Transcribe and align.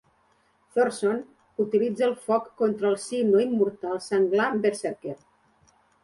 Thorsson 0.75 1.17
utilitza 1.63 2.07
el 2.07 2.15
foc 2.29 2.47
contra 2.61 2.89
el 2.91 2.97
si 3.03 3.19
no 3.27 3.41
immortal 3.43 4.01
Senglar 4.07 4.47
Berserker. 4.65 5.15